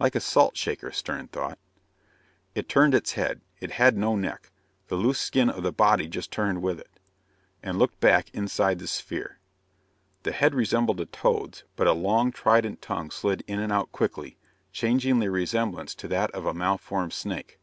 [0.00, 1.56] Like a salt shaker, Stern thought.
[2.56, 4.50] It turned its head it had no neck;
[4.88, 6.90] the loose skin of the body just turned with it
[7.62, 9.38] and looked back inside the sphere.
[10.24, 14.38] The head resembled a toad's, but a long trident tongue slid in and out quickly,
[14.72, 17.60] changing the resemblance to that of a malformed snake.